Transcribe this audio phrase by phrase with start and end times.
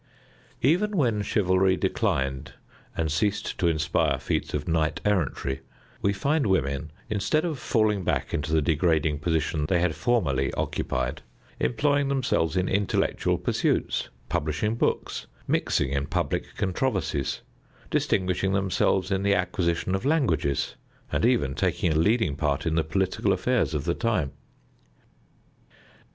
[0.63, 2.53] Even when chivalry declined
[2.97, 5.59] and ceased to inspire feats of knight errantry,
[6.01, 11.21] we find women, instead of falling back into the degrading position they had formerly occupied,
[11.59, 17.41] employing themselves in intellectual pursuits, publishing books, mixing in public controversies,
[17.91, 20.73] distinguishing themselves in the acquisition of languages,
[21.11, 24.31] and even taking a leading part in the political affairs of the times.